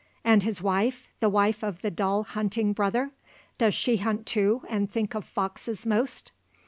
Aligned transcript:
And 0.23 0.41
his 0.41 0.63
wife? 0.63 1.09
the 1.19 1.29
wife 1.29 1.61
of 1.63 1.83
the 1.83 1.91
dull 1.91 2.23
hunting 2.23 2.73
brother? 2.73 3.11
Does 3.59 3.75
she 3.75 3.97
hunt 3.97 4.25
too 4.25 4.63
and 4.67 4.89
think 4.89 5.13
of 5.13 5.23
foxes 5.23 5.85
most?" 5.85 6.31